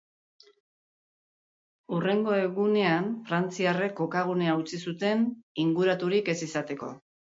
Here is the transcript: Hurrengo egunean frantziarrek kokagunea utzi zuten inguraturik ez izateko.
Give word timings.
Hurrengo 1.97 2.35
egunean 2.39 3.13
frantziarrek 3.31 3.97
kokagunea 4.03 4.59
utzi 4.65 4.85
zuten 4.91 5.27
inguraturik 5.69 6.39
ez 6.39 6.41
izateko. 6.53 6.97